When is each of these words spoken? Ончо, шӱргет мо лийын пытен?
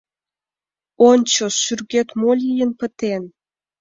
Ончо, 1.09 1.43
шӱргет 1.61 2.09
мо 2.19 2.31
лийын 2.41 2.71
пытен? 2.79 3.23